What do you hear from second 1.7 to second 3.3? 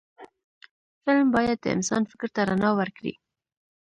انسان فکر ته رڼا ورکړي